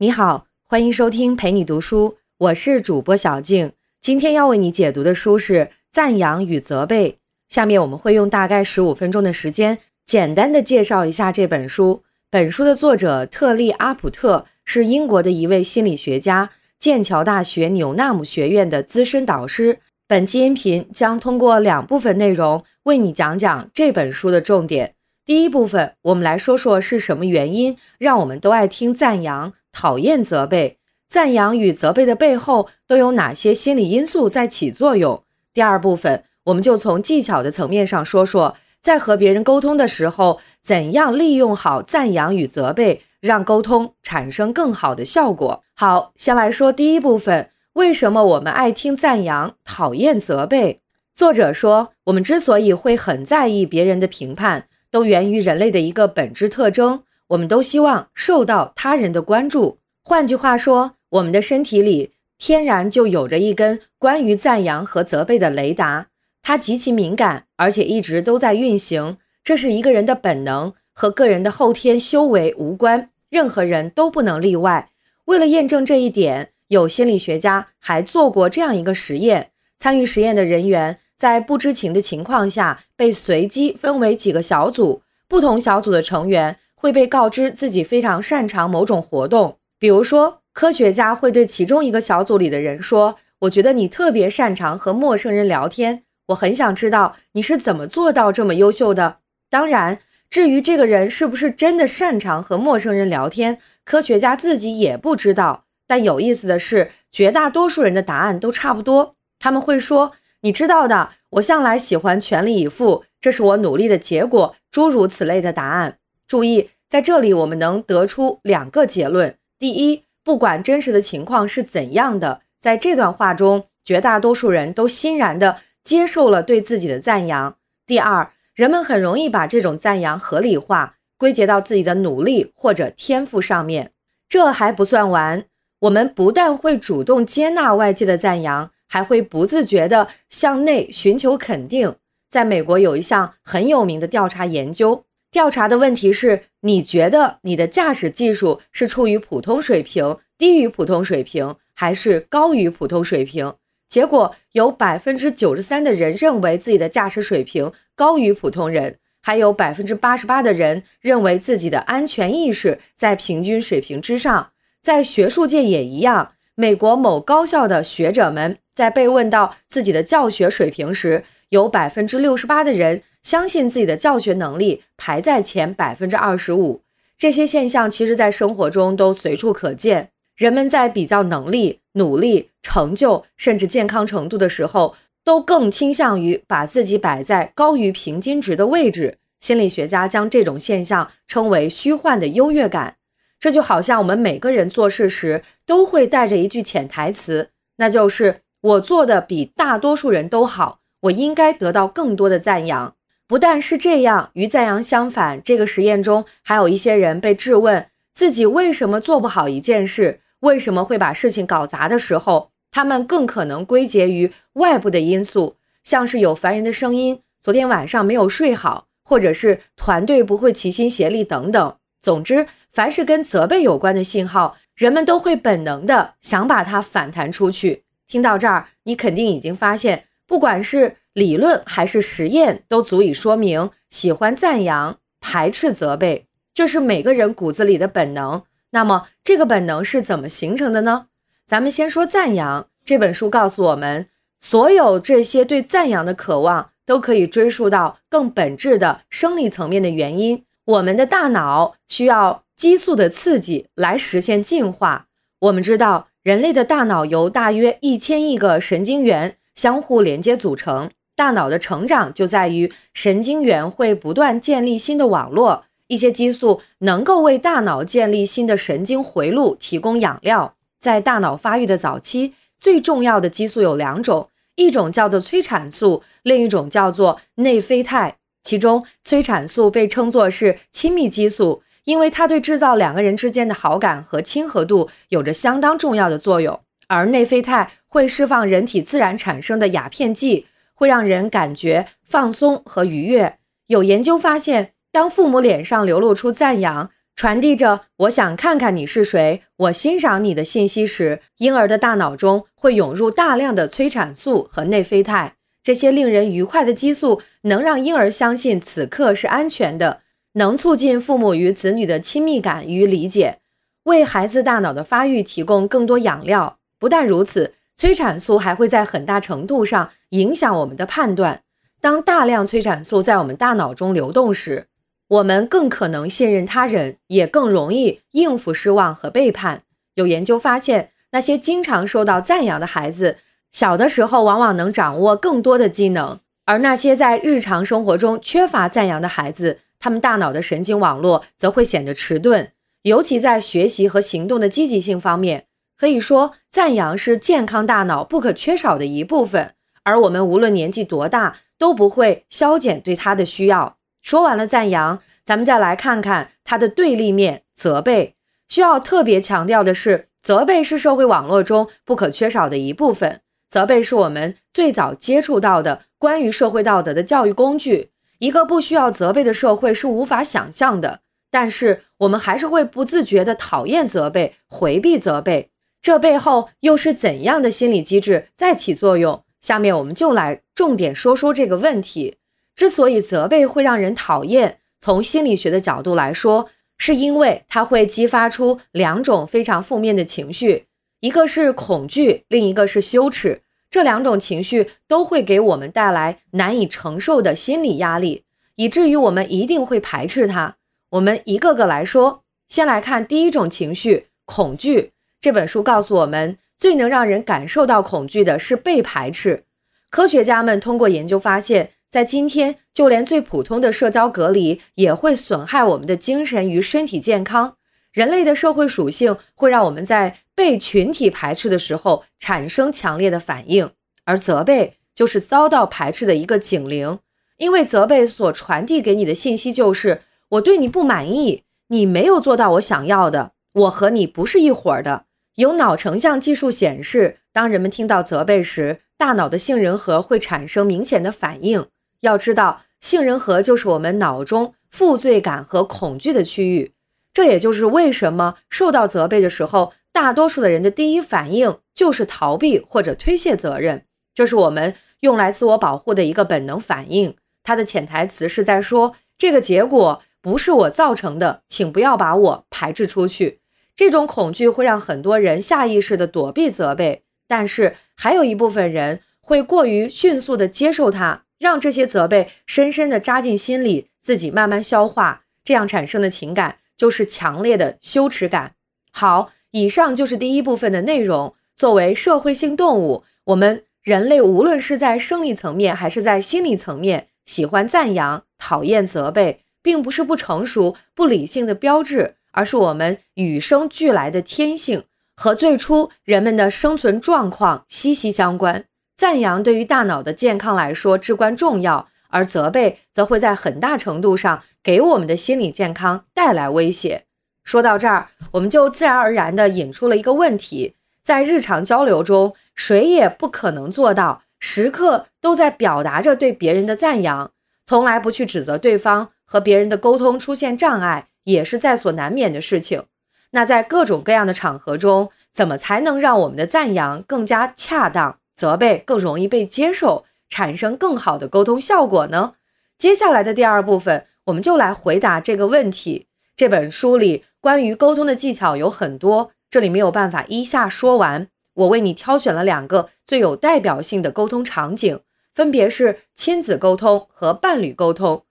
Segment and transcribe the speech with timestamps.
[0.00, 3.72] 你好，欢迎收听陪你读书，我是主播小静。
[4.00, 5.54] 今天要为你解读的书是
[5.90, 7.10] 《赞扬与责备》。
[7.48, 12.04] 下面我们会用大概十五分钟的时间，简单的介绍一下这本书。
[12.30, 19.80] 本书的作者特利阿普特是英国的一位心理学家，剑桥大学纽纳姆学院的资深导师。
[20.06, 24.94] 本期音频将通过两部分内容为你讲讲这本书的重点。
[25.24, 29.52] 第一部分，我们来说说是什么原因让我们都爱听赞扬。
[29.80, 35.22] 讨厌责备、赞扬与责备的背后都有哪些心理因素在起作用？
[35.54, 45.62] 第二部分，我们就从技巧的层面上说说，在和别人沟通的时候，怎样利用好赞扬与责备，让沟通产生更好的效果。
[45.76, 50.80] 好，先来说第一部分，为什么我们爱听赞扬，讨厌责备？
[51.14, 57.04] 作者说，我们之所以会很在意别人的评判，都源于人类的一个本质特征。
[57.28, 59.78] 我们都希望受到他人的关注。
[60.02, 66.06] 换句话说，我们的身体里天然就有着一根关于赞扬和责备的雷达，
[66.42, 69.18] 它极其敏感，而且一直都在运行。
[69.44, 74.90] 这是一个人的本能，和个人的后天修为无关，任何人都不能例外。
[75.26, 86.56] 为了验证这一点，有心理学家还做过这样一个实验：参与实验的人员在不知情的情况下，被随机分为几个小组，不同小组的成员。
[86.80, 99.16] 会被告知自己非常擅长某种活动，比如说，科学家会对其中一个小组里的人说：“我觉得你特别擅长和陌生人聊天，我很想知道你是怎么做到这么优秀的。”
[99.50, 99.98] 当然，
[100.30, 105.64] 至于这个人是不是真的擅长和陌生人聊天，科学家自己也不知道。
[105.88, 110.12] 但有意思的是，绝大多数人的答案都差不多，他们会说
[110.42, 115.96] ：“你知道的，我向来喜欢全力以赴，这是我努力的结果。”诸如此类的答案。
[116.28, 127.54] 注意，在这里我们能得出两个结论：第一，不管真实的情况是怎样的，在这段话中，绝大多数人都欣然地接受了对自己的赞扬；
[127.86, 133.92] 第二，人们很容易把这种赞扬合理化，归结到自己的努力或者天赋上面。
[134.28, 135.46] 这还不算完，
[135.80, 141.96] 我们不但会主动接纳外界的赞扬，还会不自觉地向内寻求肯定。
[142.28, 145.06] 在美国，有一项很有名的调查研究。
[145.30, 153.54] 调查的问题是：你觉得你的驾驶技术是处于普通水平、低于普通水平，还是高于普通水平？
[153.90, 164.50] 结果有百分之九十三的人认为自己的驾驶水平高于普通人，还有百分之八十八的人认为自己的安全意识在平均水平之上。
[164.82, 173.02] 在学术界也一样，美国某高校的学者们在被问到自己的教学水平时，有百分之六十八的人。
[173.22, 176.82] 相信自己的教学能力排在前百分之二十五，
[177.16, 180.10] 这些现象其实在生活中都随处可见。
[180.36, 189.18] 人们在比较能力、努力、成就，甚至健康程度的时候，都更倾向于把自己摆在高于平均值的位置。
[189.40, 192.96] 心理学家将这种现象称为虚幻的优越感。
[193.40, 202.94] 这就好像我们每个人做事时都会带着一句潜台词，那就是我做的比大多数人都好，我应该得到更多的赞扬。
[203.28, 221.76] 不但是这样，与赞扬相反，这个实验中还有一些人被质问自己为什么做不好一件事，为什么会把事情搞砸的时候，他们更可能归结于外部的因素，像是有烦人的声音，昨天晚上没有睡好，或者是团队不会齐心协力等等。
[222.00, 227.84] 总之，凡是跟责备有关的信号，人们都会本能的想把它反弹出去。
[228.08, 230.96] 听到这儿，你肯定已经发现，不管是。
[231.18, 238.44] 理论还是实验都足以说明，喜欢赞扬，排斥责备，这是每个人骨子里的本能。
[238.70, 241.06] 那么，这个本能是怎么形成的呢？
[241.44, 242.68] 咱们先说赞扬。
[242.84, 244.06] 这本书告诉我们，
[244.40, 250.44] 所有这些对赞扬的渴望，都可以追溯到更本质的生理层面的原因。
[250.66, 255.06] 我们的大脑需要激素的刺激来实现进化。
[255.40, 260.88] 我们知道，人类的大脑由大约一千亿个神经元相互连接组成。
[261.18, 270.54] 大脑的成长就在于神经元会不断建立新的网络，一些激素能够为大脑建立新的神经回路提供养料。
[270.78, 278.14] 在大脑发育的早期，最重要的激素有两种，一种叫做催产素，另一种叫做内啡肽。
[278.44, 286.60] 其中，催产素被称作是亲密激素，因为它对制造两个人之间的好感和亲和度有着相当重要的作用。
[286.86, 290.46] 而内啡肽会释放人体自然产生的鸦片剂。
[290.78, 293.38] 会让人感觉放松和愉悦。
[293.66, 305.34] 有研究发现，当父母脸上流露出赞扬、传递着“我想看看你是谁，我欣赏你的”信息时，婴儿的大脑中会涌入大量的催产素和内啡肽。
[305.64, 310.02] 这些令人愉快的激素能让婴儿相信此刻是安全的，
[310.34, 313.38] 能促进父母与子女的亲密感与理解，
[313.82, 316.58] 为孩子大脑的发育提供更多养料。
[316.78, 321.42] 不但如此，催产素还会在很大程度上影响我们的判断。
[321.80, 324.66] 当大量催产素在我们大脑中流动时，
[325.06, 329.62] 我们更可能信任他人，也更容易应付失望和背叛。
[329.94, 333.18] 有研究发现，那些经常受到赞扬的孩子。
[333.52, 342.50] 小的时候往往能掌握更多的技能，而那些在日常生活中缺乏赞扬的孩子，他们大脑的神经网络则会显得迟钝，
[342.82, 345.44] 尤其在学习和行动的积极性方面。
[345.78, 349.54] 可以说，赞扬是健康大脑不可缺少的一部分，
[349.84, 353.76] 而我们无论年纪多大，都不会消减对它的需要。
[354.02, 358.16] 说完了赞扬，咱们再来看看它的对立面——责备。
[358.48, 363.20] 需要特别强调的是，责备是社会网络中不可缺少的一部分。
[363.48, 367.92] 责备是我们最早接触到的关于社会道德的教育工具。
[368.18, 371.00] 一个不需要责备的社会是无法想象的。
[371.30, 375.50] 但是我们还是会不自觉地讨厌责备、回避责备。
[375.80, 379.24] 这背后又是怎样的心理机制在起作用？
[379.40, 382.16] 下面我们就来重点说说这个问题。
[382.56, 390.66] 之所以责备会让人讨厌，从心理学的角度来说，是因为它会激发出两种非常负面的情绪。
[391.00, 398.24] 一个是恐惧，另一个是羞耻，这两种情绪都会给我们带来难以承受的心理压力，
[398.56, 400.56] 以至于我们一定会排斥它。
[400.90, 404.90] 我们一个个来说，先来看第一种情绪——恐惧。
[405.20, 409.44] 这本书告诉我们，最能让人感受到恐惧的是被排斥。
[409.90, 417.56] 科学家们通过研究发现，在今天，就连最普通的社交隔离也会损害我们的精神与身体健康。
[417.92, 423.68] 人类的社会属性会让我们在被群体排斥的时候产生强烈的反应，
[424.04, 427.00] 而责备就是遭到排斥的一个警铃。
[427.38, 435.06] 因为责备所传递给你的信息就是我对你不满意，你没有做到我想要的，我和你不是一伙的。
[435.38, 441.64] 有脑成像技术显示，当人们听到责备时，大脑的杏仁核会产生明显的反应。
[442.00, 446.72] 要知道，杏仁核就是我们脑中负罪感和恐惧的区域。
[447.12, 453.84] 这也就是为什么受到责备的时候，大多数的人的第一反应就是逃避或者推卸责任。
[454.12, 457.14] 这是我们用来自我保护的一个本能反应。
[457.44, 463.38] 它的潜台词是在说，这个结果不是我造成的，请不要把我排斥出去。
[463.78, 476.56] 这种恐惧会让很多人下意识地躲避责备，但是还有一部分人会过于迅速地接受它，让这些责备深深地扎进心里，自己慢慢消化，这样产生的情感。
[476.76, 478.54] 就是强烈的羞耻感。
[478.90, 481.34] 好，以上就是第一部分的内容。
[481.54, 494.84] 作为社会性动物，我们人类无论是在生理层面还是在心理层面，喜欢赞扬、讨厌责备，并不是不成熟、不理性的标志，而是我们与生俱来的天性，
[495.16, 498.64] 和最初人们的生存状况息息相关。
[498.96, 501.88] 赞扬对于大脑的健康来说至关重要。
[502.10, 507.04] 而责备则会在很大程度上给我们的心理健康带来威胁。
[507.42, 517.32] 说到这儿，我们就自然而然地引出了一个问题：在日常交流中，谁也不可能做到时刻都在表达着对别人的赞扬，
[517.66, 522.84] 从来不去指责对方，和别人的沟通出现障碍也是在所难免的事情。
[523.30, 530.04] 那在各种各样的场合中，怎么才能让我们的赞扬更加恰当，责备更容易被接受？
[530.30, 532.34] 产生更好的沟通效果呢？
[532.76, 536.06] 接下来的第二部分，我们就来回答这个问题。
[536.36, 541.28] 这本书里关于沟通的技巧有很多，这里没有办法一下说完。
[541.54, 545.00] 我为你挑选了两个最有代表性的沟通场景，
[545.34, 548.24] 分别是亲子沟通和伴侣沟通。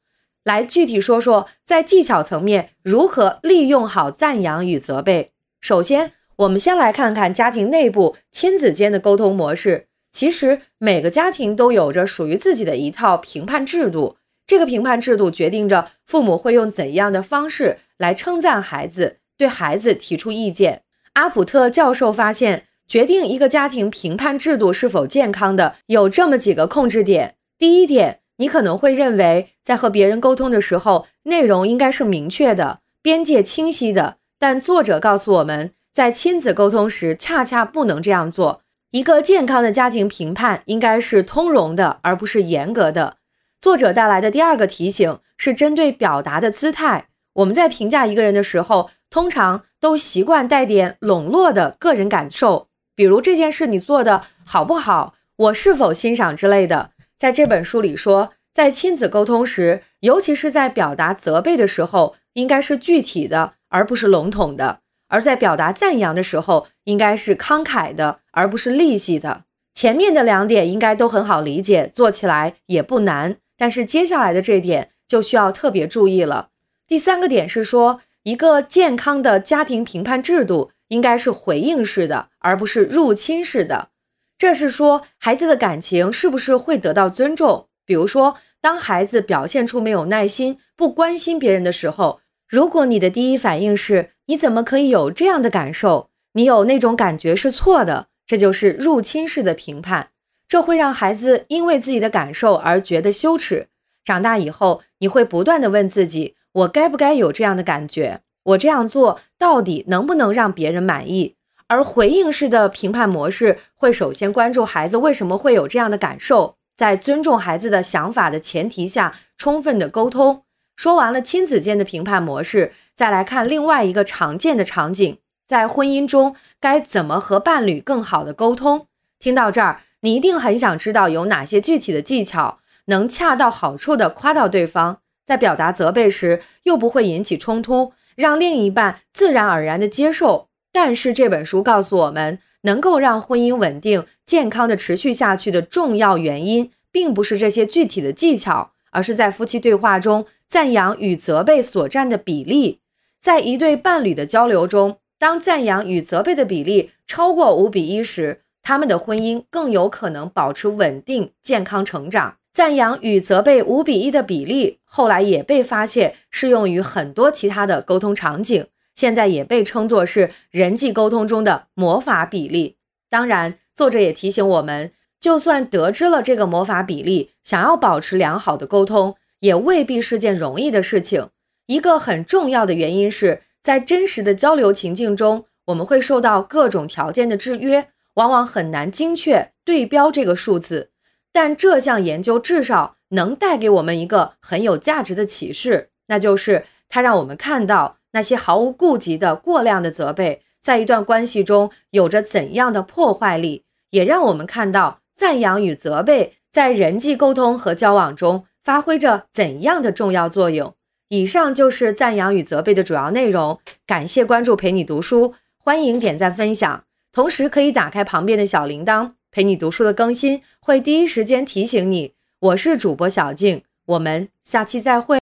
[0.48, 5.34] 来具体说说，在技巧层面如何利用好赞扬与责备。
[5.60, 9.88] 首先，我们先来看看家庭内部亲子间的沟通模式。
[10.13, 20.84] 其实每个家庭都有着属于自己的一套评判制度，这个评判制度决定着父母会用怎样的方式来称赞孩子，对孩子提出意见。
[21.16, 27.36] 阿普特教授发现，决定一个家庭评判制度是否健康的有这么几个控制点。
[27.60, 38.62] 第一点，你可能会认为在和别人沟通的时候，内容应该是明确的，边界清晰的，但作者告诉我们在亲子沟通时，恰恰不能这样做。
[38.91, 43.17] 一个健康的家庭评判应该是通融的，而不是严格的。
[43.60, 47.08] 作者带来的第二个提醒是针对表达的姿态。
[47.34, 56.91] 我们在评价一个人的时候，通常都习惯带点笼络的个人感受，比如这件事你做的好不好，我是否欣赏之类的。
[57.20, 69.46] 在这本书里说，在亲子沟通时，尤其是在表达责备的时候，应该是具体的，而不是笼统的；而在表达赞扬的时候，应该是慷慨的，而不是利息的。
[69.74, 73.38] 前面的两点应该都很好理解，做起来也不难。
[73.58, 76.50] 但是接下来的这点就需要特别注意了。
[76.88, 83.90] 第三个点是说，一个健康的家庭评判制度应该是回应式的，而不是入侵式的。
[84.38, 87.67] 这是说孩子的感情是不是会得到尊重？
[87.86, 96.10] 比如说，当孩子表现出没有耐心、不关心别人的时候，如果你的第一反应是“你怎么可以有这样的感受？
[96.34, 100.10] 你有那种感觉是错的。”这就是入侵式的评判，
[100.50, 103.70] 这会让孩子因为自己的感受而觉得羞耻。
[104.03, 108.20] 长大以后，你会不断的问自己：我该不该有这样的感觉？
[108.44, 111.37] 我这样做到底能不能让别人满意？
[111.68, 120.44] 而回应式的评判模式会首先关注孩子为什么会有这样的感受，在尊重孩子的想法的前提下，充分的沟通。
[120.76, 125.18] 说完了亲子间的评判模式，再来看另外一个常见的场景。
[125.48, 128.88] 在婚姻中该怎么和伴侣更好的沟通？
[129.18, 140.47] 听到这儿，你一定很想知道有哪些具体的技巧能恰到好处的夸到对方，在表达责备时又不会引起冲突，让另一半自然而然的接受。
[140.80, 152.82] 但是这本书告诉我们，能够让婚姻稳定、健康的持续下去的重要原因，并不是这些具体的技巧，而是在夫妻对话中赞扬与责备所占的比例。
[153.20, 154.98] 在一对伴侣的交流中。
[155.18, 162.36] 当赞扬与责备的比例超过五比一时，他们的婚姻更有可能保持稳定、健康成长。
[162.54, 172.75] 赞扬与责备五比一的比例后来也被发现适用于很多其他的沟通场景，现在也被称作是人际沟通中的魔法比例。
[173.10, 181.30] 当然，作者也提醒我们，就算得知了这个魔法比例，想要保持良好的沟通，也未必是件容易的事情。
[181.68, 183.44] 一个很重要的原因是。
[183.63, 190.92] 在真实的交流情境中，我们会受到各种条件的制约，往往很难精确对标这个数字。
[191.34, 210.74] 但这项研究至少能带给我们一个很有价值的启示，那就是它让我们看到那些毫无顾忌的过量的责备，在一段关系中有着怎样的破坏力，也让我们看到赞扬与责备在人际沟通和交往中发挥着怎样的重要作用。
[211.10, 213.60] 以上就是赞扬与责备的主要内容。
[213.86, 222.16] 感谢关注陪你读书，欢迎点赞分享，同时可以打开旁边的小铃铛，陪你读书的更新会第一时间提醒你。
[222.40, 225.27] 我是主播小静，我们下期再会。